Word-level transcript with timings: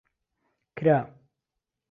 کرا. 0.77 0.97